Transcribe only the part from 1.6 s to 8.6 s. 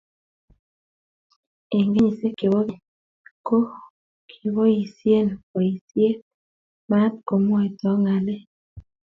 Eng kenyishe che bo keny ko kiboisie boisie maat komwaita ng'alek.